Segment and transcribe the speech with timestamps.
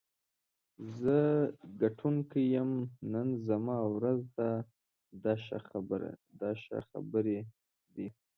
[0.99, 1.17] زه
[1.81, 2.71] ګټونکی یم،
[3.11, 4.49] نن زما ورځ ده
[6.45, 7.39] دا ښه خبرې
[7.95, 8.07] دي.